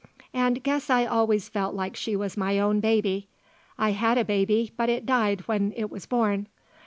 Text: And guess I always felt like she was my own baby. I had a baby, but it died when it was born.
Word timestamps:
And 0.33 0.63
guess 0.63 0.89
I 0.89 1.05
always 1.05 1.47
felt 1.47 1.75
like 1.75 1.95
she 1.95 2.15
was 2.15 2.35
my 2.35 2.57
own 2.57 2.79
baby. 2.79 3.27
I 3.77 3.91
had 3.91 4.17
a 4.17 4.25
baby, 4.25 4.71
but 4.75 4.89
it 4.89 5.05
died 5.05 5.41
when 5.41 5.73
it 5.77 5.91
was 5.91 6.07
born. 6.07 6.47